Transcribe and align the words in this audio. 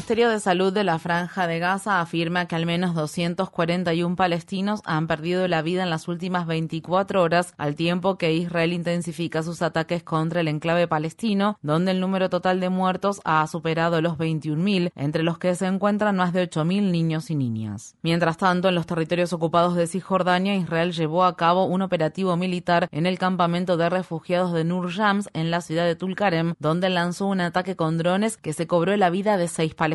Ministerio 0.00 0.30
de 0.30 0.40
Salud 0.40 0.72
de 0.72 0.82
la 0.82 0.98
Franja 0.98 1.46
de 1.46 1.58
Gaza 1.58 2.00
afirma 2.00 2.46
que 2.46 2.56
al 2.56 2.64
menos 2.64 2.94
241 2.94 4.16
palestinos 4.16 4.80
han 4.86 5.06
perdido 5.06 5.46
la 5.46 5.60
vida 5.60 5.82
en 5.82 5.90
las 5.90 6.08
últimas 6.08 6.46
24 6.46 7.22
horas, 7.22 7.52
al 7.58 7.74
tiempo 7.74 8.16
que 8.16 8.32
Israel 8.32 8.72
intensifica 8.72 9.42
sus 9.42 9.60
ataques 9.60 10.02
contra 10.02 10.40
el 10.40 10.48
enclave 10.48 10.88
palestino, 10.88 11.58
donde 11.60 11.90
el 11.90 12.00
número 12.00 12.30
total 12.30 12.60
de 12.60 12.70
muertos 12.70 13.20
ha 13.26 13.46
superado 13.46 14.00
los 14.00 14.16
21.000, 14.16 14.90
entre 14.96 15.22
los 15.22 15.36
que 15.36 15.54
se 15.54 15.66
encuentran 15.66 16.16
más 16.16 16.32
de 16.32 16.48
8.000 16.48 16.90
niños 16.90 17.30
y 17.30 17.34
niñas. 17.34 17.94
Mientras 18.00 18.38
tanto, 18.38 18.70
en 18.70 18.76
los 18.76 18.86
territorios 18.86 19.34
ocupados 19.34 19.74
de 19.76 19.86
Cisjordania, 19.86 20.56
Israel 20.56 20.92
llevó 20.92 21.24
a 21.24 21.36
cabo 21.36 21.66
un 21.66 21.82
operativo 21.82 22.38
militar 22.38 22.88
en 22.90 23.04
el 23.04 23.18
campamento 23.18 23.76
de 23.76 23.90
refugiados 23.90 24.54
de 24.54 24.64
Nur 24.64 24.90
Jams 24.90 25.28
en 25.34 25.50
la 25.50 25.60
ciudad 25.60 25.84
de 25.84 25.94
Tulkarem, 25.94 26.54
donde 26.58 26.88
lanzó 26.88 27.26
un 27.26 27.42
ataque 27.42 27.76
con 27.76 27.98
drones 27.98 28.38
que 28.38 28.54
se 28.54 28.66
cobró 28.66 28.96
la 28.96 29.10
vida 29.10 29.36
de 29.36 29.46
palestinos. 29.76 29.89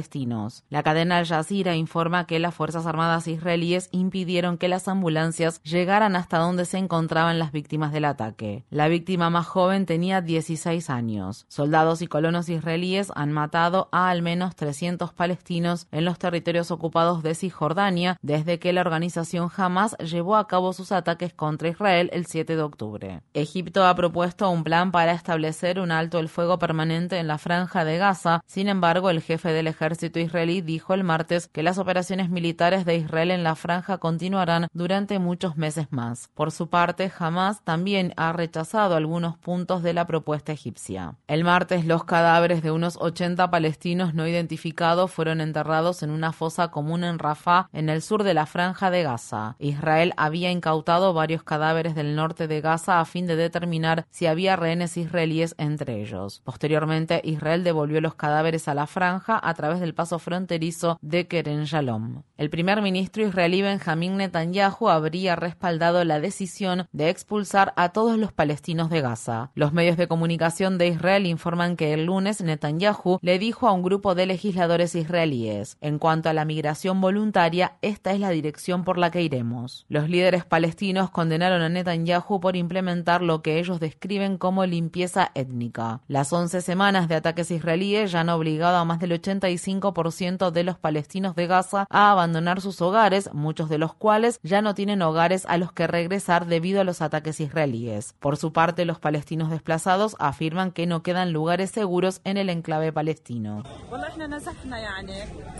La 0.69 0.83
cadena 0.83 1.17
Al 1.17 1.25
Jazeera 1.25 1.75
informa 1.75 2.25
que 2.27 2.39
las 2.39 2.53
Fuerzas 2.53 2.85
Armadas 2.85 3.27
israelíes 3.27 3.89
impidieron 3.91 4.57
que 4.57 4.67
las 4.67 4.87
ambulancias 4.87 5.61
llegaran 5.63 6.15
hasta 6.15 6.37
donde 6.37 6.65
se 6.65 6.77
encontraban 6.77 7.39
las 7.39 7.51
víctimas 7.51 7.93
del 7.93 8.05
ataque. 8.05 8.65
La 8.69 8.87
víctima 8.87 9.29
más 9.29 9.47
joven 9.47 9.85
tenía 9.85 10.21
16 10.21 10.89
años. 10.89 11.45
Soldados 11.47 12.01
y 12.01 12.07
colonos 12.07 12.49
israelíes 12.49 13.11
han 13.15 13.31
matado 13.31 13.87
a 13.91 14.09
al 14.09 14.21
menos 14.21 14.55
300 14.55 15.13
palestinos 15.13 15.87
en 15.91 16.03
los 16.03 16.19
territorios 16.19 16.71
ocupados 16.71 17.23
de 17.23 17.35
Cisjordania 17.35 18.17
desde 18.21 18.59
que 18.59 18.73
la 18.73 18.81
organización 18.81 19.49
Hamas 19.55 19.95
llevó 19.97 20.35
a 20.35 20.47
cabo 20.47 20.73
sus 20.73 20.91
ataques 20.91 21.33
contra 21.33 21.69
Israel 21.69 22.09
el 22.11 22.25
7 22.25 22.55
de 22.55 22.61
octubre. 22.61 23.21
Egipto 23.33 23.85
ha 23.85 23.95
propuesto 23.95 24.49
un 24.49 24.63
plan 24.63 24.91
para 24.91 25.13
establecer 25.13 25.79
un 25.79 25.91
alto 25.91 26.19
el 26.19 26.29
fuego 26.29 26.59
permanente 26.59 27.17
en 27.17 27.27
la 27.27 27.37
franja 27.37 27.85
de 27.85 27.97
Gaza. 27.97 28.41
Sin 28.45 28.67
embargo, 28.67 29.09
el 29.09 29.21
jefe 29.21 29.53
del 29.53 29.67
ejército 29.67 29.84
israelí 29.91 30.61
dijo 30.61 30.93
el 30.93 31.03
martes 31.03 31.47
que 31.47 31.63
las 31.63 31.77
operaciones 31.77 32.29
militares 32.29 32.85
de 32.85 32.95
Israel 32.95 33.31
en 33.31 33.43
la 33.43 33.55
franja 33.55 33.97
continuarán 33.97 34.67
durante 34.73 35.19
muchos 35.19 35.57
meses 35.57 35.87
más. 35.91 36.29
Por 36.33 36.51
su 36.51 36.67
parte, 36.67 37.11
Hamas 37.17 37.63
también 37.63 38.13
ha 38.17 38.33
rechazado 38.33 38.95
algunos 38.95 39.37
puntos 39.37 39.83
de 39.83 39.93
la 39.93 40.05
propuesta 40.05 40.51
egipcia. 40.51 41.15
El 41.27 41.43
martes, 41.43 41.85
los 41.85 42.03
cadáveres 42.03 42.61
de 42.61 42.71
unos 42.71 42.97
80 42.99 43.49
palestinos 43.49 44.13
no 44.13 44.27
identificados 44.27 45.11
fueron 45.11 45.41
enterrados 45.41 46.03
en 46.03 46.09
una 46.09 46.31
fosa 46.31 46.69
común 46.69 47.03
en 47.03 47.19
Rafah, 47.19 47.69
en 47.73 47.89
el 47.89 48.01
sur 48.01 48.23
de 48.23 48.33
la 48.33 48.45
franja 48.45 48.91
de 48.91 49.03
Gaza. 49.03 49.55
Israel 49.59 50.13
había 50.17 50.51
incautado 50.51 51.13
varios 51.13 51.43
cadáveres 51.43 51.95
del 51.95 52.15
norte 52.15 52.47
de 52.47 52.61
Gaza 52.61 52.99
a 52.99 53.05
fin 53.05 53.27
de 53.27 53.35
determinar 53.35 54.05
si 54.09 54.25
había 54.25 54.55
rehenes 54.55 54.97
israelíes 54.97 55.55
entre 55.57 56.01
ellos. 56.01 56.41
Posteriormente, 56.43 57.21
Israel 57.23 57.63
devolvió 57.63 58.01
los 58.01 58.15
cadáveres 58.15 58.67
a 58.67 58.73
la 58.73 58.87
franja 58.87 59.39
a 59.41 59.53
través 59.53 59.74
del 59.79 59.93
paso 59.93 60.19
fronterizo 60.19 60.97
de 61.01 61.27
Keren 61.27 61.65
Shalom. 61.65 62.23
El 62.37 62.49
primer 62.49 62.81
ministro 62.81 63.25
israelí 63.25 63.61
Benjamín 63.61 64.17
Netanyahu 64.17 64.89
habría 64.89 65.35
respaldado 65.35 66.03
la 66.03 66.19
decisión 66.19 66.87
de 66.91 67.09
expulsar 67.09 67.73
a 67.75 67.89
todos 67.89 68.17
los 68.17 68.33
palestinos 68.33 68.89
de 68.89 69.01
Gaza. 69.01 69.51
Los 69.55 69.73
medios 69.73 69.97
de 69.97 70.07
comunicación 70.07 70.77
de 70.77 70.87
Israel 70.87 71.25
informan 71.25 71.75
que 71.75 71.93
el 71.93 72.05
lunes 72.05 72.41
Netanyahu 72.41 73.19
le 73.21 73.39
dijo 73.39 73.67
a 73.67 73.71
un 73.71 73.83
grupo 73.83 74.15
de 74.15 74.25
legisladores 74.25 74.95
israelíes, 74.95 75.77
en 75.81 75.99
cuanto 75.99 76.29
a 76.29 76.33
la 76.33 76.45
migración 76.45 77.01
voluntaria, 77.01 77.77
esta 77.81 78.11
es 78.11 78.19
la 78.19 78.29
dirección 78.29 78.83
por 78.83 78.97
la 78.97 79.11
que 79.11 79.21
iremos. 79.21 79.85
Los 79.89 80.09
líderes 80.09 80.45
palestinos 80.45 81.09
condenaron 81.09 81.61
a 81.61 81.69
Netanyahu 81.69 82.39
por 82.39 82.55
implementar 82.55 83.21
lo 83.21 83.41
que 83.41 83.59
ellos 83.59 83.79
describen 83.79 84.37
como 84.37 84.65
limpieza 84.65 85.31
étnica. 85.35 86.01
Las 86.07 86.33
11 86.33 86.61
semanas 86.61 87.07
de 87.07 87.15
ataques 87.15 87.51
israelíes 87.51 88.11
ya 88.11 88.21
han 88.21 88.29
obligado 88.29 88.77
a 88.77 88.85
más 88.85 88.99
del 88.99 89.13
80 89.13 89.47
85% 89.65 90.51
de 90.51 90.63
los 90.63 90.77
palestinos 90.77 91.35
de 91.35 91.47
Gaza 91.47 91.87
a 91.89 92.11
abandonar 92.11 92.61
sus 92.61 92.81
hogares, 92.81 93.29
muchos 93.33 93.69
de 93.69 93.77
los 93.77 93.93
cuales 93.93 94.39
ya 94.43 94.61
no 94.61 94.73
tienen 94.73 95.01
hogares 95.01 95.45
a 95.47 95.57
los 95.57 95.71
que 95.71 95.87
regresar 95.87 96.45
debido 96.45 96.81
a 96.81 96.83
los 96.83 97.01
ataques 97.01 97.39
israelíes. 97.39 98.13
Por 98.19 98.37
su 98.37 98.53
parte, 98.53 98.85
los 98.85 98.99
palestinos 98.99 99.49
desplazados 99.49 100.15
afirman 100.19 100.71
que 100.71 100.85
no 100.85 101.03
quedan 101.03 101.33
lugares 101.33 101.71
seguros 101.71 102.21
en 102.23 102.37
el 102.37 102.49
enclave 102.49 102.91
palestino. 102.91 103.63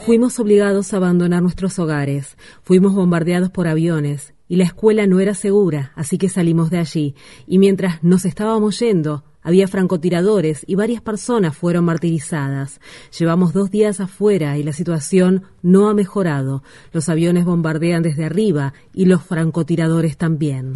Fuimos 0.05 0.39
obligados 0.39 0.93
a 0.93 0.97
abandonar 0.97 1.41
nuestros 1.41 1.79
hogares, 1.79 2.37
fuimos 2.63 2.93
bombardeados 2.93 3.49
por 3.49 3.67
aviones 3.67 4.33
y 4.47 4.57
la 4.57 4.65
escuela 4.65 5.07
no 5.07 5.19
era 5.19 5.33
segura, 5.33 5.91
así 5.95 6.17
que 6.17 6.29
salimos 6.29 6.69
de 6.69 6.77
allí. 6.77 7.15
Y 7.47 7.57
mientras 7.57 8.03
nos 8.03 8.25
estábamos 8.25 8.79
yendo, 8.79 9.23
había 9.45 9.67
francotiradores 9.67 10.63
y 10.67 10.73
varias 10.75 11.01
personas 11.01 11.55
fueron 11.55 11.85
martirizadas. 11.85 12.81
Llevamos 13.17 13.53
dos 13.53 13.69
días 13.69 14.01
afuera 14.01 14.57
y 14.57 14.63
la 14.63 14.73
situación 14.73 15.43
no 15.61 15.87
ha 15.87 15.93
mejorado. 15.93 16.63
Los 16.91 17.07
aviones 17.09 17.45
bombardean 17.45 18.01
desde 18.01 18.25
arriba 18.25 18.73
y 18.91 19.05
los 19.05 19.21
francotiradores 19.21 20.17
también. 20.17 20.73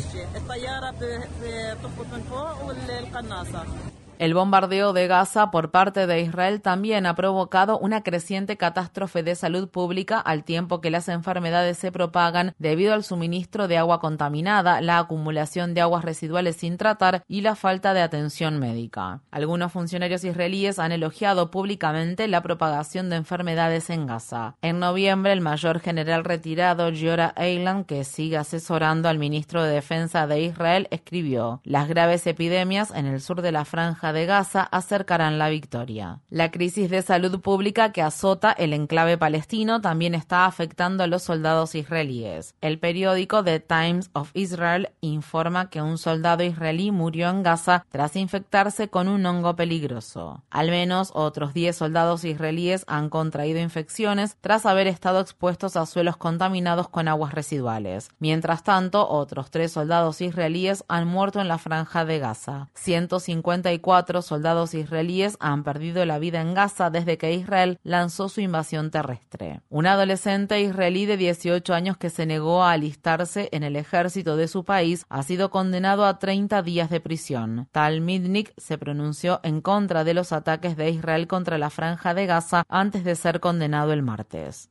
El 4.19 4.33
bombardeo 4.33 4.91
de 4.91 5.07
Gaza 5.07 5.49
por 5.49 5.71
parte 5.71 6.05
de 6.05 6.19
Israel 6.19 6.59
también 6.59 7.05
ha 7.05 7.15
provocado 7.15 7.79
una 7.79 8.03
creciente 8.03 8.57
catástrofe 8.57 9.23
de 9.23 9.33
salud 9.33 9.69
pública 9.69 10.19
al 10.19 10.43
tiempo 10.43 10.81
que 10.81 10.91
las 10.91 11.07
enfermedades 11.07 11.77
se 11.77 11.93
propagan 11.93 12.53
debido 12.59 12.93
al 12.93 13.05
suministro 13.05 13.69
de 13.69 13.77
agua 13.77 14.01
contaminada, 14.01 14.81
la 14.81 14.97
acumulación 14.97 15.73
de 15.73 15.79
aguas 15.79 16.03
residuales 16.03 16.57
sin 16.57 16.75
tratar 16.75 17.23
y 17.29 17.39
la 17.39 17.55
falta 17.55 17.93
de 17.93 18.01
atención 18.01 18.59
médica. 18.59 19.21
Algunos 19.31 19.71
funcionarios 19.71 20.25
israelíes 20.25 20.79
han 20.79 20.91
elogiado 20.91 21.49
públicamente 21.49 22.27
la 22.27 22.41
propagación 22.41 23.09
de 23.09 23.15
enfermedades 23.15 23.89
en 23.89 24.05
Gaza. 24.05 24.57
En 24.61 24.79
noviembre, 24.79 25.31
el 25.31 25.39
mayor 25.39 25.79
general 25.79 26.25
retirado 26.25 26.91
Giora 26.91 27.33
Eilan, 27.37 27.85
que 27.85 28.03
sigue 28.03 28.35
asesorando 28.35 29.07
al 29.07 29.17
ministro 29.17 29.63
de 29.63 29.71
Defensa 29.71 30.27
de 30.27 30.41
Israel, 30.41 30.89
escribió: 30.91 31.61
Las 31.63 31.87
graves 31.87 32.27
epidemias 32.27 32.91
en 32.93 33.05
el 33.05 33.21
sur 33.21 33.41
de 33.41 33.53
la 33.53 33.63
franja 33.63 34.08
de 34.13 34.25
Gaza 34.25 34.61
acercarán 34.61 35.37
la 35.37 35.49
victoria. 35.49 36.19
La 36.29 36.51
crisis 36.51 36.89
de 36.89 37.01
salud 37.01 37.39
pública 37.41 37.91
que 37.91 38.01
azota 38.01 38.51
el 38.51 38.73
enclave 38.73 39.17
palestino 39.17 39.81
también 39.81 40.15
está 40.15 40.45
afectando 40.45 41.03
a 41.03 41.07
los 41.07 41.23
soldados 41.23 41.75
israelíes. 41.75 42.55
El 42.61 42.79
periódico 42.79 43.43
The 43.43 43.59
Times 43.59 44.09
of 44.13 44.31
Israel 44.33 44.89
informa 45.01 45.69
que 45.69 45.81
un 45.81 45.97
soldado 45.97 46.43
israelí 46.43 46.91
murió 46.91 47.29
en 47.29 47.43
Gaza 47.43 47.85
tras 47.89 48.15
infectarse 48.15 48.89
con 48.89 49.07
un 49.07 49.25
hongo 49.25 49.55
peligroso. 49.55 50.43
Al 50.49 50.69
menos 50.69 51.11
otros 51.13 51.53
10 51.53 51.75
soldados 51.75 52.23
israelíes 52.23 52.83
han 52.87 53.09
contraído 53.09 53.59
infecciones 53.59 54.37
tras 54.41 54.65
haber 54.65 54.87
estado 54.87 55.19
expuestos 55.19 55.75
a 55.75 55.85
suelos 55.85 56.17
contaminados 56.17 56.89
con 56.89 57.07
aguas 57.07 57.33
residuales. 57.33 58.09
Mientras 58.19 58.63
tanto, 58.63 59.07
otros 59.07 59.51
tres 59.51 59.71
soldados 59.71 60.21
israelíes 60.21 60.83
han 60.87 61.07
muerto 61.07 61.39
en 61.41 61.47
la 61.47 61.57
franja 61.57 62.05
de 62.05 62.19
Gaza. 62.19 62.69
154 62.73 63.98
cuatro 63.99 64.21
soldados 64.21 64.75
israelíes 64.75 65.35
han 65.41 65.65
perdido 65.65 66.05
la 66.05 66.19
vida 66.19 66.39
en 66.39 66.53
Gaza 66.53 66.89
desde 66.89 67.17
que 67.17 67.33
Israel 67.33 67.79
lanzó 67.83 68.29
su 68.29 68.39
invasión 68.39 68.91
terrestre. 68.91 69.59
Un 69.67 69.87
adolescente 69.87 70.61
israelí 70.61 71.05
de 71.05 71.17
18 71.17 71.73
años 71.73 71.97
que 71.97 72.09
se 72.09 72.25
negó 72.25 72.63
a 72.63 72.71
alistarse 72.71 73.49
en 73.51 73.63
el 73.63 73.75
ejército 73.75 74.37
de 74.37 74.47
su 74.47 74.63
país 74.63 75.05
ha 75.09 75.21
sido 75.23 75.49
condenado 75.49 76.05
a 76.05 76.17
30 76.17 76.61
días 76.61 76.89
de 76.89 77.01
prisión. 77.01 77.67
Tal 77.73 77.99
Midnik 77.99 78.53
se 78.55 78.77
pronunció 78.77 79.41
en 79.43 79.59
contra 79.59 80.05
de 80.05 80.13
los 80.13 80.31
ataques 80.31 80.77
de 80.77 80.91
Israel 80.91 81.27
contra 81.27 81.57
la 81.57 81.69
franja 81.69 82.13
de 82.13 82.25
Gaza 82.25 82.63
antes 82.69 83.03
de 83.03 83.15
ser 83.15 83.41
condenado 83.41 83.91
el 83.91 84.01
martes. 84.01 84.69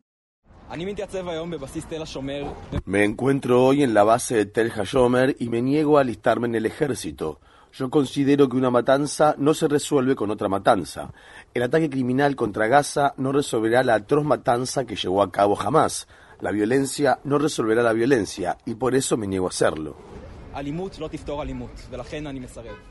Me 2.87 3.05
encuentro 3.05 3.63
hoy 3.63 3.83
en 3.83 3.93
la 3.93 4.05
base 4.05 4.37
de 4.37 4.47
Tel 4.47 4.73
Hashomer 4.73 5.37
y 5.39 5.51
me 5.51 5.61
niego 5.61 5.99
a 5.99 6.01
alistarme 6.01 6.47
en 6.47 6.55
el 6.55 6.65
ejército. 6.65 7.41
Yo 7.73 7.91
considero 7.91 8.49
que 8.49 8.57
una 8.57 8.71
matanza 8.71 9.35
no 9.39 9.55
se 9.55 9.69
resuelve 9.69 10.17
con 10.17 10.31
otra 10.31 10.49
matanza. 10.49 11.13
El 11.55 11.63
ataque 11.63 11.91
criminal 11.91 12.35
contra 12.35 12.67
Gaza 12.67 13.15
no 13.17 13.33
resolverá 13.33 13.83
la 13.83 13.95
atroz 13.95 14.25
matanza 14.25 14.85
que 14.85 14.97
llevó 14.97 15.23
a 15.23 15.31
cabo 15.31 15.55
jamás. 15.55 16.09
La 16.41 16.51
violencia 16.51 17.19
no 17.25 17.39
resolverá 17.39 17.83
la 17.83 17.93
violencia 17.93 18.59
y 18.65 18.75
por 18.75 18.95
eso 18.95 19.17
me 19.17 19.27
niego 19.27 19.47
a 19.47 19.51
hacerlo. 19.51 19.97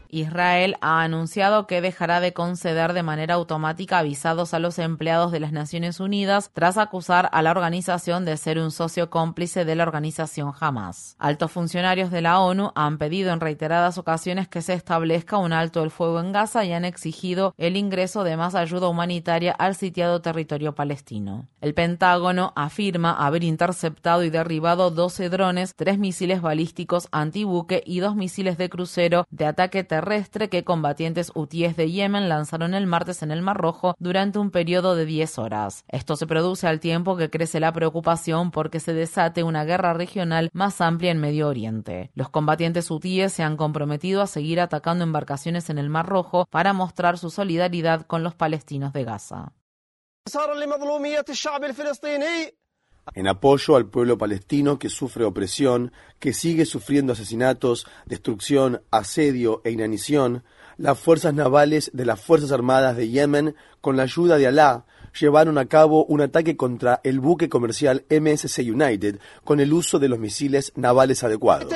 Israel 0.10 0.76
ha 0.82 1.02
anunciado 1.02 1.68
que 1.68 1.82
dejará 1.82 2.20
de 2.20 2.34
conceder 2.34 2.94
de 2.94 3.04
manera 3.04 3.36
automática 3.36 4.02
visados 4.02 4.54
a 4.54 4.60
los 4.60 4.80
empleados 4.80 5.32
de 5.32 5.40
las 5.40 5.52
Naciones 5.52 6.00
Unidas 6.00 6.50
tras 6.54 6.78
acusar 6.78 7.30
a 7.32 7.42
la 7.42 7.52
organización 7.52 8.26
de 8.26 8.38
ser 8.38 8.60
un 8.60 8.72
socio 8.72 9.10
cómplice 9.10 9.66
de 9.66 9.76
la 9.76 9.84
organización 9.84 10.54
Hamas. 10.60 11.16
Altos 11.20 11.52
funcionarios 11.52 12.10
de 12.12 12.22
la 12.22 12.40
ONU 12.40 12.72
han 12.76 12.98
pedido 12.98 13.32
en 13.32 13.40
reiteradas 13.40 13.98
ocasiones 13.98 14.48
que 14.48 14.62
se 14.62 14.74
establezca 14.74 15.38
un 15.38 15.54
alto 15.54 15.84
el 15.84 15.92
fuego 15.92 16.20
en 16.20 16.32
Gaza 16.32 16.64
y 16.66 16.74
han 16.74 16.86
exigido 16.86 17.54
el 17.58 17.78
ingreso 17.78 18.24
de 18.24 18.38
más 18.38 18.56
ayuda 18.56 18.88
humanitaria 18.88 19.52
al 19.52 19.76
sitiado 19.76 20.22
territorio 20.22 20.74
palestino. 20.74 21.48
El 21.62 21.74
Pentágono 21.74 22.54
afirma 22.56 23.12
haber 23.14 23.44
interceptado 23.44 24.24
y 24.24 24.30
derribado 24.30 24.90
12 24.90 25.30
drones, 25.30 25.74
tres 25.76 26.00
misiles 26.00 26.42
balísticos 26.42 27.08
antibuque 27.12 27.84
y 27.86 28.00
dos 28.00 28.16
misiles 28.16 28.58
de 28.58 28.70
crucero 28.70 29.28
de 29.30 29.46
ataque 29.46 29.84
terrestre 29.84 29.97
que 30.50 30.64
combatientes 30.64 31.32
hutíes 31.36 31.76
de 31.76 31.92
Yemen 31.92 32.30
lanzaron 32.30 32.74
el 32.74 32.88
martes 32.88 33.24
en 33.24 33.32
el 33.32 33.42
Mar 33.42 33.58
Rojo 33.58 33.96
durante 34.00 34.40
un 34.40 34.52
periodo 34.52 34.96
de 34.96 35.06
10 35.06 35.40
horas. 35.40 35.84
Esto 35.88 36.16
se 36.16 36.28
produce 36.28 36.68
al 36.68 36.80
tiempo 36.80 37.18
que 37.18 37.30
crece 37.30 37.60
la 37.60 37.74
preocupación 37.74 38.52
porque 38.52 38.80
se 38.80 38.94
desate 38.94 39.44
una 39.44 39.64
guerra 39.66 39.94
regional 39.94 40.50
más 40.54 40.82
amplia 40.82 41.12
en 41.12 41.20
Medio 41.20 41.48
Oriente. 41.48 42.12
Los 42.14 42.30
combatientes 42.30 42.90
hutíes 42.92 43.34
se 43.34 43.44
han 43.44 43.58
comprometido 43.58 44.22
a 44.22 44.28
seguir 44.28 44.60
atacando 44.60 45.04
embarcaciones 45.04 45.70
en 45.70 45.78
el 45.78 45.90
Mar 45.90 46.08
Rojo 46.08 46.48
para 46.50 46.74
mostrar 46.74 47.18
su 47.18 47.30
solidaridad 47.30 48.06
con 48.06 48.24
los 48.24 48.36
palestinos 48.36 48.94
de 48.94 49.04
Gaza 49.04 49.54
en 53.14 53.28
apoyo 53.28 53.76
al 53.76 53.88
pueblo 53.88 54.18
palestino 54.18 54.80
que 54.80 54.90
sufre 54.90 55.26
opresión, 55.26 55.92
que 56.20 56.34
sigue 56.34 56.66
sufriendo 56.66 57.14
asesinatos, 57.14 57.86
destrucción, 58.06 58.82
asedio 58.92 59.62
e 59.64 59.72
inanición, 59.72 60.44
las 60.78 61.00
fuerzas 61.00 61.34
navales 61.34 61.90
de 61.94 62.06
las 62.06 62.22
Fuerzas 62.22 62.52
Armadas 62.52 62.96
de 62.96 63.10
Yemen, 63.10 63.56
con 63.82 63.98
la 63.98 64.04
ayuda 64.04 64.38
de 64.38 64.48
Alá, 64.48 64.86
llevaron 65.20 65.58
a 65.58 65.66
cabo 65.66 66.06
un 66.06 66.22
ataque 66.22 66.56
contra 66.56 67.02
el 67.04 67.20
buque 67.20 67.50
comercial 67.50 68.06
MSC 68.10 68.60
United 68.60 69.20
con 69.44 69.60
el 69.60 69.74
uso 69.74 70.00
de 70.00 70.10
los 70.10 70.20
misiles 70.20 70.72
navales 70.76 71.24
adecuados. 71.24 71.74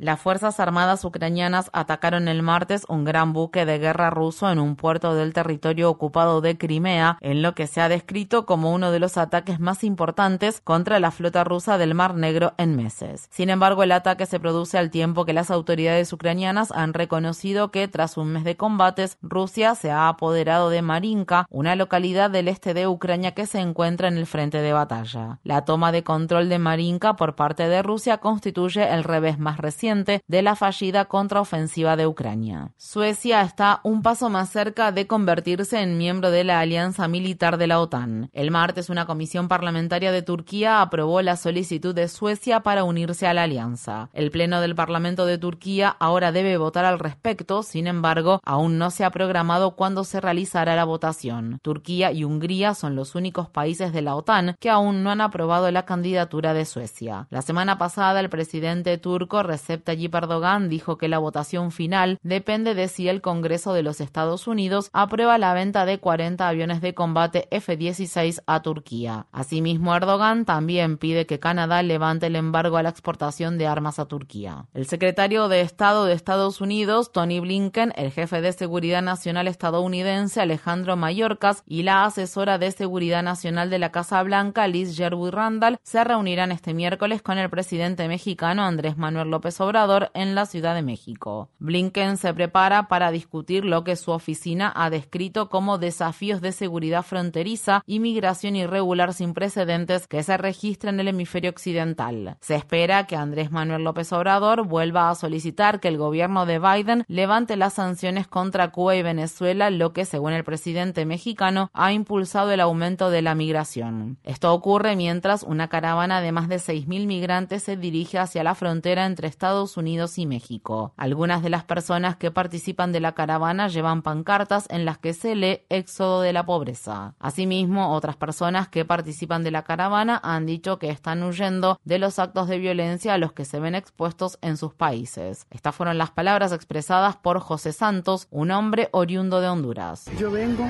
Las 0.00 0.18
Fuerzas 0.18 0.60
Armadas 0.60 1.04
ucranianas 1.04 1.68
atacaron 1.74 2.26
el 2.28 2.42
martes 2.42 2.86
un 2.88 3.04
gran 3.04 3.34
buque 3.34 3.66
de 3.66 3.78
guerra 3.78 4.08
ruso 4.08 4.50
en 4.50 4.58
un 4.58 4.74
puerto 4.74 5.14
del 5.14 5.34
territorio 5.34 5.90
ocupado 5.90 6.40
de 6.40 6.56
Crimea, 6.56 7.18
en 7.20 7.42
lo 7.42 7.54
que 7.54 7.66
se 7.66 7.82
ha 7.82 7.90
descrito 7.90 8.46
como 8.46 8.72
uno 8.72 8.92
de 8.92 8.98
los 8.98 9.18
ataques 9.18 9.60
más 9.60 9.84
importantes 9.84 10.62
contra 10.62 11.00
la 11.00 11.10
flota 11.10 11.44
rusa 11.44 11.76
del 11.76 11.94
Mar 11.94 12.14
Negro 12.14 12.54
en 12.56 12.76
meses. 12.76 13.28
Sin 13.30 13.50
embargo, 13.50 13.82
el 13.82 13.92
ataque 13.92 14.24
se 14.24 14.40
produce 14.40 14.78
al 14.78 14.88
tiempo 14.88 15.26
que 15.26 15.34
las 15.34 15.50
autoridades 15.50 16.10
ucranianas 16.14 16.72
han 16.72 16.94
reconocido 16.94 17.70
que 17.70 17.86
tras 17.86 18.16
un 18.16 18.32
mes 18.32 18.44
de 18.44 18.56
combates, 18.56 19.18
Rusia 19.20 19.74
se 19.74 19.90
ha 19.90 20.08
apoderado 20.08 20.70
de 20.70 20.80
Marinka, 20.80 21.44
una 21.50 21.76
localidad 21.76 22.30
del 22.30 22.48
este 22.48 22.72
de 22.72 22.88
Ucrania 22.88 23.32
que 23.32 23.44
se 23.44 23.60
encuentra 23.60 24.08
en 24.08 24.16
el 24.16 24.24
frente 24.24 24.62
de 24.62 24.72
batalla. 24.72 25.40
La 25.44 25.66
toma 25.66 25.92
de 25.92 26.04
control 26.04 26.48
de 26.48 26.58
Marinka 26.58 27.16
por 27.16 27.34
parte 27.34 27.68
de 27.68 27.82
Rusia 27.82 28.16
constituye 28.16 28.94
el 28.94 29.04
revés 29.04 29.38
más 29.38 29.58
reciente 29.58 29.89
de 29.90 30.42
la 30.42 30.54
fallida 30.54 31.06
contraofensiva 31.06 31.96
de 31.96 32.06
Ucrania. 32.06 32.70
Suecia 32.76 33.42
está 33.42 33.80
un 33.82 34.02
paso 34.02 34.30
más 34.30 34.48
cerca 34.48 34.92
de 34.92 35.08
convertirse 35.08 35.80
en 35.80 35.98
miembro 35.98 36.30
de 36.30 36.44
la 36.44 36.60
alianza 36.60 37.08
militar 37.08 37.58
de 37.58 37.66
la 37.66 37.80
OTAN. 37.80 38.30
El 38.32 38.52
martes 38.52 38.88
una 38.88 39.06
comisión 39.06 39.48
parlamentaria 39.48 40.12
de 40.12 40.22
Turquía 40.22 40.80
aprobó 40.80 41.22
la 41.22 41.36
solicitud 41.36 41.92
de 41.92 42.06
Suecia 42.06 42.60
para 42.60 42.84
unirse 42.84 43.26
a 43.26 43.34
la 43.34 43.42
alianza. 43.42 44.10
El 44.12 44.30
Pleno 44.30 44.60
del 44.60 44.76
Parlamento 44.76 45.26
de 45.26 45.38
Turquía 45.38 45.96
ahora 45.98 46.30
debe 46.30 46.56
votar 46.56 46.84
al 46.84 47.00
respecto, 47.00 47.64
sin 47.64 47.88
embargo, 47.88 48.40
aún 48.44 48.78
no 48.78 48.90
se 48.90 49.02
ha 49.04 49.10
programado 49.10 49.72
cuándo 49.72 50.04
se 50.04 50.20
realizará 50.20 50.76
la 50.76 50.84
votación. 50.84 51.58
Turquía 51.62 52.12
y 52.12 52.22
Hungría 52.22 52.74
son 52.74 52.94
los 52.94 53.16
únicos 53.16 53.48
países 53.48 53.92
de 53.92 54.02
la 54.02 54.14
OTAN 54.14 54.54
que 54.60 54.70
aún 54.70 55.02
no 55.02 55.10
han 55.10 55.20
aprobado 55.20 55.68
la 55.72 55.84
candidatura 55.84 56.54
de 56.54 56.64
Suecia. 56.64 57.26
La 57.30 57.42
semana 57.42 57.76
pasada 57.76 58.20
el 58.20 58.30
presidente 58.30 58.96
turco 58.98 59.42
Recep 59.42 59.79
Tayyip 59.80 60.14
Erdogan 60.14 60.68
dijo 60.68 60.98
que 60.98 61.08
la 61.08 61.18
votación 61.18 61.72
final 61.72 62.18
depende 62.22 62.74
de 62.74 62.88
si 62.88 63.08
el 63.08 63.20
Congreso 63.20 63.72
de 63.72 63.82
los 63.82 64.00
Estados 64.00 64.46
Unidos 64.46 64.90
aprueba 64.92 65.38
la 65.38 65.54
venta 65.54 65.86
de 65.86 65.98
40 65.98 66.46
aviones 66.46 66.80
de 66.80 66.94
combate 66.94 67.48
F-16 67.50 68.42
a 68.46 68.62
Turquía. 68.62 69.26
Asimismo, 69.32 69.94
Erdogan 69.94 70.44
también 70.44 70.98
pide 70.98 71.26
que 71.26 71.40
Canadá 71.40 71.82
levante 71.82 72.26
el 72.26 72.36
embargo 72.36 72.76
a 72.76 72.82
la 72.82 72.88
exportación 72.88 73.58
de 73.58 73.66
armas 73.66 73.98
a 73.98 74.06
Turquía. 74.06 74.66
El 74.74 74.86
secretario 74.86 75.48
de 75.48 75.60
Estado 75.60 76.04
de 76.04 76.14
Estados 76.14 76.60
Unidos, 76.60 77.12
Tony 77.12 77.40
Blinken, 77.40 77.92
el 77.96 78.10
jefe 78.10 78.40
de 78.40 78.52
Seguridad 78.52 79.02
Nacional 79.02 79.48
estadounidense, 79.48 80.40
Alejandro 80.40 80.96
Mayorkas, 80.96 81.62
y 81.66 81.82
la 81.82 82.04
asesora 82.04 82.58
de 82.58 82.70
Seguridad 82.72 83.22
Nacional 83.22 83.70
de 83.70 83.78
la 83.78 83.92
Casa 83.92 84.22
Blanca, 84.22 84.66
Liz 84.66 84.92
Sherwood 84.92 85.30
Randall, 85.30 85.78
se 85.82 86.02
reunirán 86.04 86.52
este 86.52 86.74
miércoles 86.74 87.22
con 87.22 87.38
el 87.38 87.50
presidente 87.50 88.08
mexicano 88.08 88.62
Andrés 88.64 88.96
Manuel 88.96 89.30
López 89.30 89.59
Obrador 89.60 90.10
en 90.14 90.34
la 90.34 90.46
Ciudad 90.46 90.74
de 90.74 90.82
México. 90.82 91.50
Blinken 91.58 92.16
se 92.16 92.32
prepara 92.32 92.88
para 92.88 93.10
discutir 93.10 93.64
lo 93.64 93.84
que 93.84 93.96
su 93.96 94.10
oficina 94.10 94.72
ha 94.74 94.90
descrito 94.90 95.48
como 95.48 95.78
desafíos 95.78 96.40
de 96.40 96.52
seguridad 96.52 97.02
fronteriza 97.02 97.82
y 97.86 98.00
migración 98.00 98.56
irregular 98.56 99.14
sin 99.14 99.34
precedentes 99.34 100.06
que 100.06 100.22
se 100.22 100.36
registra 100.36 100.90
en 100.90 101.00
el 101.00 101.08
hemisferio 101.08 101.50
occidental. 101.50 102.36
Se 102.40 102.54
espera 102.54 103.06
que 103.06 103.16
Andrés 103.16 103.50
Manuel 103.50 103.84
López 103.84 104.12
Obrador 104.12 104.66
vuelva 104.66 105.10
a 105.10 105.14
solicitar 105.14 105.80
que 105.80 105.88
el 105.88 105.98
gobierno 105.98 106.46
de 106.46 106.58
Biden 106.58 107.04
levante 107.08 107.56
las 107.56 107.74
sanciones 107.74 108.26
contra 108.26 108.70
Cuba 108.70 108.96
y 108.96 109.02
Venezuela, 109.02 109.70
lo 109.70 109.92
que, 109.92 110.04
según 110.04 110.32
el 110.32 110.44
presidente 110.44 111.04
mexicano, 111.04 111.70
ha 111.72 111.92
impulsado 111.92 112.50
el 112.52 112.60
aumento 112.60 113.10
de 113.10 113.22
la 113.22 113.34
migración. 113.34 114.18
Esto 114.24 114.52
ocurre 114.52 114.96
mientras 114.96 115.42
una 115.42 115.68
caravana 115.68 116.20
de 116.20 116.32
más 116.32 116.48
de 116.48 116.56
6.000 116.56 117.06
migrantes 117.06 117.62
se 117.62 117.76
dirige 117.76 118.18
hacia 118.18 118.44
la 118.44 118.54
frontera 118.54 119.06
entre 119.06 119.28
Estados 119.28 119.49
Unidos 119.76 120.18
y 120.18 120.26
México. 120.26 120.94
Algunas 120.96 121.42
de 121.42 121.50
las 121.50 121.64
personas 121.64 122.16
que 122.16 122.30
participan 122.30 122.92
de 122.92 123.00
la 123.00 123.12
caravana 123.12 123.68
llevan 123.68 124.02
pancartas 124.02 124.66
en 124.70 124.84
las 124.84 124.98
que 124.98 125.12
se 125.12 125.34
lee 125.34 125.62
Éxodo 125.68 126.20
de 126.20 126.32
la 126.32 126.46
pobreza. 126.46 127.14
Asimismo, 127.18 127.94
otras 127.94 128.16
personas 128.16 128.68
que 128.68 128.84
participan 128.84 129.42
de 129.42 129.50
la 129.50 129.64
caravana 129.64 130.20
han 130.22 130.46
dicho 130.46 130.78
que 130.78 130.90
están 130.90 131.22
huyendo 131.22 131.80
de 131.84 131.98
los 131.98 132.18
actos 132.18 132.48
de 132.48 132.58
violencia 132.58 133.14
a 133.14 133.18
los 133.18 133.32
que 133.32 133.44
se 133.44 133.60
ven 133.60 133.74
expuestos 133.74 134.38
en 134.40 134.56
sus 134.56 134.72
países. 134.74 135.46
Estas 135.50 135.74
fueron 135.74 135.98
las 135.98 136.10
palabras 136.10 136.52
expresadas 136.52 137.16
por 137.16 137.40
José 137.40 137.72
Santos, 137.72 138.28
un 138.30 138.50
hombre 138.50 138.88
oriundo 138.92 139.40
de 139.40 139.48
Honduras. 139.48 140.06
Yo 140.18 140.30
vengo 140.30 140.64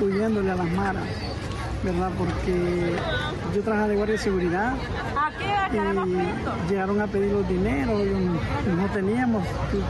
huyéndole 0.00 0.50
a 0.50 0.56
las 0.56 0.72
maras 0.72 1.06
¿verdad? 1.82 2.10
Porque 2.16 2.96
yo 3.54 3.62
trabajaba 3.62 3.88
de 3.88 3.96
guardia 3.96 4.16
de 4.16 4.22
seguridad 4.22 4.74
y 5.72 6.70
llegaron 6.70 7.00
a 7.00 7.06
pedir 7.06 7.32
los 7.32 7.48
dineros, 7.48 8.02
y 8.02 8.76
no 8.76 8.86
teníamos 8.92 9.46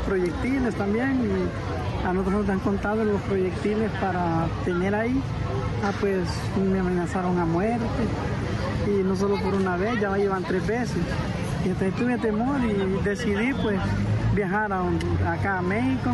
proyectiles 0.07 0.75
también 0.75 1.21
y 1.25 2.07
a 2.07 2.13
nosotros 2.13 2.43
nos 2.43 2.49
han 2.49 2.61
contado 2.61 3.05
los 3.05 3.21
proyectiles 3.23 3.91
para 4.01 4.47
tener 4.65 4.95
ahí. 4.95 5.21
Ah, 5.85 5.93
pues 6.01 6.29
me 6.57 6.79
amenazaron 6.79 7.39
a 7.39 7.45
muerte 7.45 7.85
y 8.87 9.03
no 9.03 9.17
solo 9.17 9.37
por 9.37 9.55
una 9.55 9.77
vez, 9.77 10.01
ya 10.01 10.17
llevan 10.17 10.45
tres 10.45 10.67
veces. 10.67 10.97
Y 11.65 11.69
entonces 11.69 11.95
tuve 11.97 12.19
temor 12.19 12.61
y 12.65 13.03
decidí 13.05 13.53
pues 13.55 13.79
viajar 14.35 14.73
a, 14.73 14.83
acá 15.33 15.59
a 15.59 15.63
México 15.63 16.11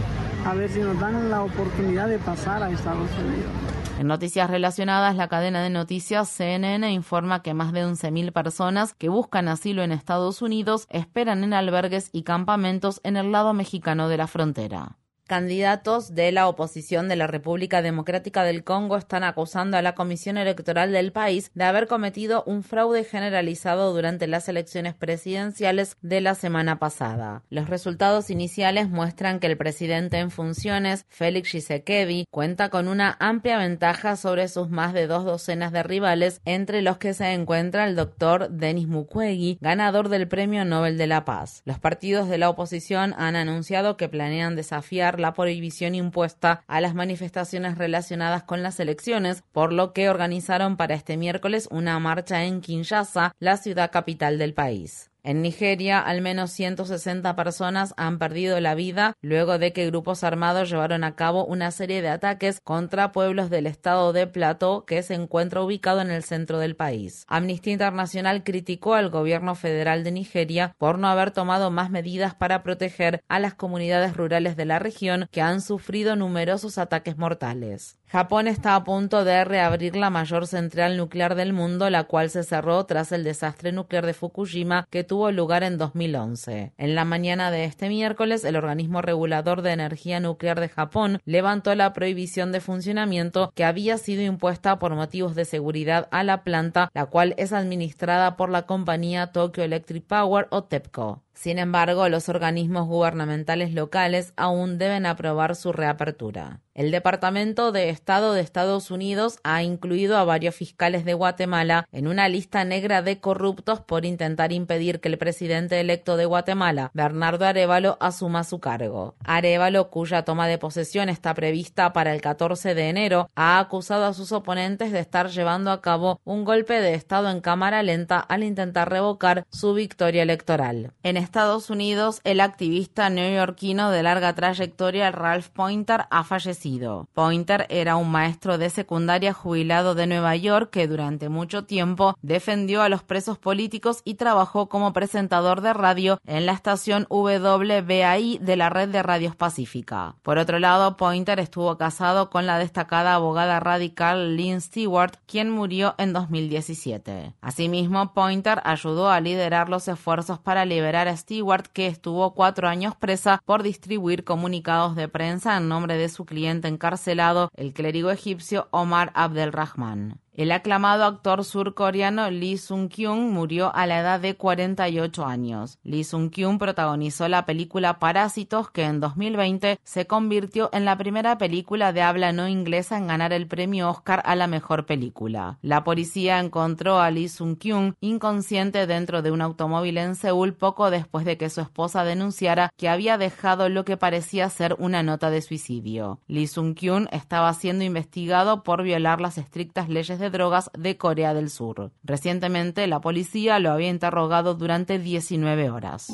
a 0.47 0.55
ver 0.55 0.71
si 0.71 0.81
nos 0.81 0.99
dan 0.99 1.31
la 1.31 1.43
oportunidad 1.43 2.09
de 2.09 2.19
pasar 2.19 2.63
a 2.63 2.71
Estados 2.71 3.11
Unidos. 3.19 3.78
En 3.99 4.07
noticias 4.07 4.49
relacionadas, 4.49 5.17
la 5.17 5.27
cadena 5.27 5.61
de 5.61 5.71
noticias 5.71 6.29
CNN 6.29 6.89
informa 6.93 7.43
que 7.43 7.53
más 7.53 7.73
de 7.73 7.85
11.000 7.85 8.33
personas 8.33 8.95
que 8.95 9.09
buscan 9.09 9.49
asilo 9.49 9.83
en 9.83 9.91
Estados 9.91 10.41
Unidos 10.41 10.87
esperan 10.89 11.43
en 11.43 11.53
albergues 11.53 12.09
y 12.13 12.23
campamentos 12.23 13.01
en 13.03 13.17
el 13.17 13.33
lado 13.33 13.55
mexicano 13.55 14.09
de 14.09 14.17
la 14.17 14.29
frontera. 14.29 14.99
Candidatos 15.29 16.15
de 16.15 16.33
la 16.33 16.49
oposición 16.49 17.07
de 17.07 17.15
la 17.15 17.27
República 17.27 17.83
Democrática 17.83 18.45
del 18.45 18.65
Congo 18.65 18.97
están 18.97 19.25
acusando 19.25 19.77
a 19.77 19.83
la 19.83 19.95
Comisión 19.95 20.39
Electoral 20.39 20.91
del 20.91 21.13
país 21.13 21.51
de 21.53 21.65
haber 21.65 21.87
cometido 21.87 22.45
un 22.47 22.63
fraude 22.63 23.05
generalizado 23.05 23.93
durante 23.93 24.27
las 24.27 24.49
elecciones 24.49 24.95
presidenciales 24.95 25.99
de 26.01 26.23
la 26.23 26.35
semana 26.35 26.79
pasada. 26.79 27.43
Los 27.51 27.69
resultados 27.69 28.31
iniciales 28.31 28.89
muestran 28.89 29.39
que 29.39 29.49
el 29.49 29.59
presidente 29.59 30.17
en 30.17 30.31
funciones, 30.31 31.05
Félix 31.11 31.51
Tshisekedi, 31.51 32.25
cuenta 32.31 32.71
con 32.71 32.89
una 32.89 33.15
amplia 33.21 33.59
ventaja 33.59 34.17
sobre 34.17 34.49
sus 34.49 34.71
más 34.71 34.95
de 34.95 35.07
dos 35.07 35.27
docenas 35.27 35.73
de 35.73 35.83
rivales, 35.83 36.41
entre 36.47 36.81
los 36.81 36.97
que 36.97 37.13
se 37.13 37.35
encuentra 37.35 37.87
el 37.87 37.97
doctor 37.97 38.49
Denis 38.49 38.89
Mukwege, 38.89 39.59
ganador 39.61 40.09
del 40.09 40.27
Premio 40.27 40.65
Nobel 40.65 40.97
de 40.97 41.07
la 41.07 41.27
Paz. 41.27 41.61
Los 41.67 41.79
partidos 41.79 42.31
de 42.31 42.39
la 42.39 42.49
oposición 42.49 43.15
han 43.19 43.37
anunciado 43.37 43.99
que 43.99 44.09
planean 44.09 44.57
desafiar 44.57 45.18
la 45.21 45.35
prohibición 45.35 45.95
impuesta 45.95 46.63
a 46.67 46.81
las 46.81 46.95
manifestaciones 46.95 47.79
relacionadas 47.79 48.43
con 48.43 48.63
las 48.63 48.81
elecciones, 48.81 49.43
por 49.53 49.73
lo 49.73 49.93
que 49.93 50.09
organizaron 50.09 50.77
para 50.77 50.95
este 50.95 51.17
miércoles 51.17 51.69
una 51.71 51.99
marcha 51.99 52.45
en 52.45 52.61
Kinshasa, 52.61 53.33
la 53.39 53.57
ciudad 53.57 53.91
capital 53.91 54.39
del 54.39 54.55
país. 54.55 55.08
En 55.25 55.43
Nigeria, 55.43 56.01
al 56.01 56.23
menos 56.23 56.53
160 56.53 57.35
personas 57.35 57.93
han 57.97 58.19
perdido 58.19 58.61
la 58.61 58.75
vida 58.75 59.15
luego 59.21 59.59
de 59.59 59.73
que 59.73 59.87
grupos 59.87 60.23
armados 60.25 60.71
llevaron 60.71 61.05
a 61.05 61.17
cabo 61.17 61.45
una 61.45 61.71
serie 61.71 62.03
de 62.03 62.09
ataques 62.09 62.61
contra 62.63 63.13
pueblos 63.13 63.51
del 63.51 63.67
estado 63.67 64.13
de 64.13 64.27
Plateau 64.27 64.85
que 64.85 65.03
se 65.03 65.15
encuentra 65.15 65.63
ubicado 65.63 66.01
en 66.01 66.11
el 66.11 66.23
centro 66.23 66.59
del 66.59 66.77
país. 66.77 67.25
Amnistía 67.29 67.73
Internacional 67.73 68.45
criticó 68.45 68.95
al 68.95 69.11
gobierno 69.11 69.55
federal 69.55 70.05
de 70.05 70.13
Nigeria 70.13 70.75
por 70.79 70.99
no 70.99 71.09
haber 71.09 71.33
tomado 71.33 71.71
más 71.71 71.91
medidas 71.91 72.35
para 72.35 72.63
proteger 72.63 73.21
a 73.29 73.41
las 73.41 73.55
comunidades 73.55 74.17
rurales 74.17 74.57
de 74.57 74.65
la 74.67 74.79
región 74.79 75.29
que 75.33 75.43
han 75.43 75.61
sufrido 75.61 76.17
numerosos 76.17 76.79
ataques 76.79 77.19
mortales. 77.19 77.99
Japón 78.11 78.49
está 78.49 78.75
a 78.75 78.85
punto 78.85 79.23
de 79.23 79.45
reabrir 79.45 79.95
la 79.95 80.09
mayor 80.09 80.47
central 80.47 80.97
nuclear 80.97 81.35
del 81.35 81.53
mundo, 81.53 81.91
la 81.91 82.05
cual 82.05 82.31
se 82.31 82.43
cerró 82.43 82.87
tras 82.87 83.13
el 83.13 83.23
desastre 83.23 83.71
nuclear 83.71 84.07
de 84.07 84.15
Fukushima 84.15 84.87
que 84.89 85.05
tuvo 85.05 85.31
lugar 85.31 85.63
en 85.63 85.77
2011. 85.77 86.73
En 86.79 86.95
la 86.95 87.05
mañana 87.05 87.51
de 87.51 87.67
este 87.67 87.91
miércoles, 87.91 88.47
el 88.47 88.57
organismo 88.57 89.03
regulador 89.03 89.61
de 89.61 89.73
energía 89.73 90.21
nuclear 90.21 90.59
de 90.59 90.71
Japón 90.71 91.21
levantó 91.27 91.75
la 91.75 91.93
prohibición 91.93 92.51
de 92.51 92.63
funcionamiento 92.63 93.53
que 93.55 93.67
había 93.67 93.99
sido 93.99 94.23
impuesta 94.23 94.79
por 94.79 94.95
motivos 94.95 95.35
de 95.35 95.45
seguridad 95.45 96.09
a 96.11 96.25
la 96.25 96.45
planta, 96.45 96.89
la 96.95 97.05
cual 97.05 97.35
es 97.37 97.53
administrada 97.53 98.39
por 98.39 98.49
la 98.49 98.63
compañía 98.63 99.33
Tokyo 99.33 99.63
Electric 99.63 100.07
Power 100.07 100.47
o 100.49 100.65
TEPCO. 100.65 101.23
Sin 101.39 101.61
embargo, 101.61 102.09
los 102.09 102.29
organismos 102.29 102.89
gubernamentales 102.89 103.73
locales 103.73 104.33
aún 104.37 104.77
deben 104.77 105.07
aprobar 105.07 105.55
su 105.55 105.73
reapertura. 105.73 106.63
El 106.75 106.93
Departamento 106.93 107.73
de 107.73 107.91
Estado 107.91 108.33
de 108.33 108.41
Estados 108.41 108.93
Unidos 108.93 109.39
ha 109.43 109.65
incluido 109.65 110.17
a 110.17 110.25
varios 110.25 110.55
fiscales 110.55 111.05
de 111.05 111.15
Guatemala 111.15 111.89
en 111.91 112.07
una 112.07 112.29
lista 112.29 112.65
negra 112.65 113.03
de 113.03 113.19
corruptos 113.19 113.81
por 113.81 114.05
intentar 114.05 114.53
impedir 114.53 115.01
que 115.01 115.09
el 115.09 115.19
presidente 115.19 115.81
electo 115.81 116.17
de 116.17 116.25
Guatemala, 116.25 116.91
Bernardo 116.95 117.47
Arevalo, 117.47 117.99
asuma 118.01 118.45
su 118.45 118.61
cargo. 118.61 119.17
Arevalo, 119.25 119.91
cuya 119.91 120.23
toma 120.23 120.47
de 120.47 120.59
posesión 120.59 121.09
está 121.09 121.35
prevista 121.35 121.93
para 121.93 122.15
el 122.15 122.21
14 122.21 122.75
de 122.77 122.89
enero, 122.89 123.29
ha 123.35 123.59
acusado 123.59 124.07
a 124.07 124.15
sus 124.15 124.31
oponentes 124.31 124.93
de 124.93 125.01
estar 125.01 125.31
llevando 125.31 125.73
a 125.73 125.81
cabo 125.83 126.21
un 126.25 126.45
golpe 126.45 126.81
de 126.81 126.95
Estado 126.95 127.31
en 127.31 127.41
cámara 127.41 127.83
lenta 127.83 128.19
al 128.19 128.45
intentar 128.45 128.89
revocar 128.89 129.45
su 129.51 129.75
victoria 129.75 130.23
electoral. 130.23 130.93
Estados 131.29 131.69
Unidos, 131.69 132.23
el 132.25 132.41
activista 132.41 133.11
neoyorquino 133.11 133.91
de 133.91 134.03
larga 134.03 134.35
trayectoria 134.35 135.11
Ralph 135.11 135.49
Pointer 135.49 136.07
ha 136.09 136.25
fallecido. 136.25 137.07
Pointer 137.13 137.67
era 137.69 137.97
un 137.97 138.11
maestro 138.11 138.57
de 138.57 138.71
secundaria 138.71 139.35
jubilado 139.35 139.95
de 139.95 140.07
Nueva 140.07 140.37
York 140.37 140.71
que 140.71 140.89
durante 140.89 141.29
mucho 141.29 141.65
tiempo 141.65 142.17
defendió 142.23 142.81
a 142.81 142.89
los 142.89 143.03
presos 143.03 143.37
políticos 143.37 144.01
y 144.05 144.15
trabajó 144.15 144.71
como 144.71 144.95
presentador 144.95 145.61
de 145.61 145.75
radio 145.75 146.19
en 146.27 146.47
la 146.47 146.53
estación 146.53 147.07
WBAI 147.11 148.39
de 148.41 148.57
la 148.57 148.71
red 148.71 148.89
de 148.89 149.03
radios 149.03 149.37
Pacífica. 149.37 150.15
Por 150.23 150.39
otro 150.39 150.59
lado, 150.59 150.97
Pointer 150.97 151.41
estuvo 151.41 151.77
casado 151.77 152.31
con 152.31 152.47
la 152.47 152.59
destacada 152.59 153.13
abogada 153.13 153.61
radical 153.61 154.35
Lynn 154.35 154.63
Stewart, 154.63 155.17
quien 155.27 155.51
murió 155.51 155.95
en 155.99 156.15
2017. 156.15 157.35
Asimismo, 157.43 158.15
Pointer 158.15 158.63
ayudó 158.65 159.11
a 159.11 159.21
liderar 159.21 159.69
los 159.69 159.89
esfuerzos 159.89 160.39
para 160.39 160.65
liberar 160.65 161.07
a 161.07 161.18
Stewart, 161.19 161.67
que 161.67 161.87
estuvo 161.87 162.33
cuatro 162.33 162.69
años 162.69 162.95
presa 162.97 163.43
por 163.45 163.63
distribuir 163.63 164.25
comunicados 164.25 164.97
de 164.97 165.09
prensa 165.09 165.57
en 165.57 165.69
nombre 165.69 165.97
de 165.97 166.09
su 166.09 166.25
cliente 166.25 166.69
encarcelado, 166.69 167.51
el 167.55 167.73
clérigo 167.75 168.11
egipcio 168.11 168.69
Omar 168.71 169.13
Abdelrahman. 169.15 170.19
El 170.39 170.53
aclamado 170.53 171.03
actor 171.03 171.45
surcoreano 171.45 172.31
Lee 172.31 172.59
Sung-kyung 172.59 173.33
murió 173.33 173.75
a 173.75 173.89
la 173.89 173.99
edad 173.99 174.21
de 174.21 174.37
48 174.37 175.27
años. 175.27 175.81
Lee 175.83 176.05
Sung-kyung 176.05 176.61
protagonizó 176.61 177.27
la 177.27 177.45
película 177.45 177.99
Parásitos, 177.99 178.71
que 178.71 178.85
en 178.85 179.01
2020 179.01 179.81
se 179.83 180.07
convirtió 180.07 180.71
en 180.73 180.85
la 180.85 180.97
primera 180.97 181.39
película 181.39 181.93
de 181.93 182.03
habla 182.03 182.31
no 182.31 182.47
inglesa 182.47 182.97
en 182.97 183.09
ganar 183.09 183.33
el 183.33 183.49
premio 183.49 183.91
Oscar 183.91 184.23
a 184.25 184.37
la 184.37 184.47
mejor 184.47 184.87
película. 184.87 185.59
La 185.61 185.83
policía 185.83 186.39
encontró 186.39 187.01
a 187.01 187.11
Lee 187.11 187.29
Sung-kyung 187.29 187.95
inconsciente 188.01 188.87
dentro 188.87 189.23
de 189.23 189.33
un 189.33 189.43
automóvil 189.43 189.99
en 189.99 190.15
Seúl 190.15 190.55
poco 190.55 190.93
después 190.93 191.25
de 191.25 191.37
que 191.37 191.51
su 191.51 191.63
esposa 191.63 192.05
denunciara 192.05 192.71
que 192.77 192.89
había 192.89 193.19
dejado 193.19 193.69
lo 193.69 193.85
que 193.85 193.97
parecía 193.97 194.49
ser 194.51 194.77
una 194.79 195.03
nota 195.03 195.31
de 195.31 195.43
suicidio. 195.43 196.21
Lee 196.29 196.47
Sung-kyung 196.47 197.09
estaba 197.11 197.53
siendo 197.55 197.83
investigado 197.83 198.63
por 198.63 198.85
violar 198.85 199.21
las 199.21 199.37
estrictas 199.37 199.89
leyes 199.89 200.21
de 200.21 200.28
drogas 200.31 200.71
de 200.77 200.97
Corea 200.97 201.35
del 201.35 201.51
Sur. 201.51 201.93
Recientemente 202.03 202.87
la 202.87 203.01
policía 203.01 203.59
lo 203.59 203.71
había 203.71 203.89
interrogado 203.89 204.55
durante 204.55 204.99
19 204.99 205.71
horas. 205.71 206.09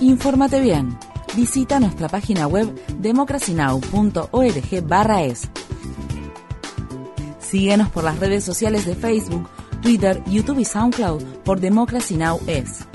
Infórmate 0.00 0.60
bien. 0.60 0.96
Visita 1.36 1.78
nuestra 1.80 2.08
página 2.08 2.46
web 2.46 2.72
democracynow.org/es. 2.98 5.50
Síguenos 7.38 7.90
por 7.90 8.04
las 8.04 8.18
redes 8.18 8.44
sociales 8.44 8.86
de 8.86 8.94
Facebook, 8.94 9.48
Twitter, 9.80 10.22
YouTube 10.26 10.58
y 10.58 10.64
SoundCloud 10.64 11.22
por 11.44 11.60
Democracy 11.60 12.16
Now! 12.16 12.40
es. 12.46 12.86